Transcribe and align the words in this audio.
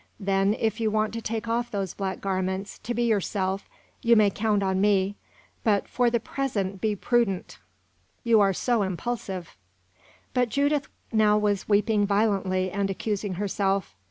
Then, 0.19 0.55
if 0.55 0.79
you 0.79 0.89
want 0.89 1.13
to 1.13 1.21
take 1.21 1.47
off 1.47 1.69
those 1.69 1.93
black 1.93 2.21
garments, 2.21 2.79
to 2.79 2.95
be 2.95 3.03
yourself, 3.03 3.69
you 4.01 4.15
may 4.15 4.31
count 4.31 4.63
on 4.63 4.81
me; 4.81 5.13
but, 5.63 5.87
for 5.87 6.09
the 6.09 6.19
present, 6.19 6.81
be 6.81 6.95
prudent. 6.95 7.59
You 8.23 8.41
are 8.41 8.51
so 8.51 8.81
impulsive." 8.81 9.55
But 10.33 10.49
Judith 10.49 10.87
now 11.13 11.37
was 11.37 11.69
weeping 11.69 12.07
violently 12.07 12.71
and 12.71 12.89
accusing 12.89 13.35
herself. 13.35 13.95